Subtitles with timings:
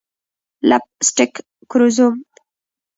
[0.69, 1.33] لپ سټک
[1.71, 2.15] ګرزوم